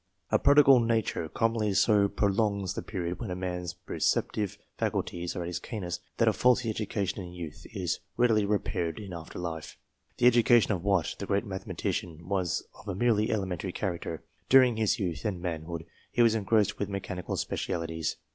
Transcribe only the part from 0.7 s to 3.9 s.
nature commonly so prolongs the period when a man's